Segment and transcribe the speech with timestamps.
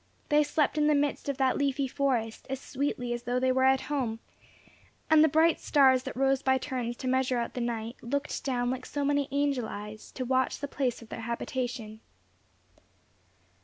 [0.29, 3.65] They slept in the midst of that leafy forest as sweetly as though they were
[3.65, 4.19] at home,
[5.11, 8.71] and the bright stars that rose by turns to measure out the night, looked down
[8.71, 11.99] like so many angel eyes, to watch the place of their habitation.